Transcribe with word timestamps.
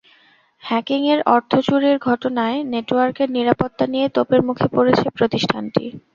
হ্যাকিংয়ে 0.63 1.15
অর্থ 1.35 1.51
চুরির 1.67 1.97
ঘটনায় 2.07 2.57
নেটওয়ার্কের 2.73 3.29
নিরাপত্তা 3.31 3.85
নিয়ে 3.93 4.07
তোপের 4.15 4.41
মুখে 4.47 4.67
পড়েছে 4.75 5.07
প্রতিষ্ঠানটি। 5.17 5.83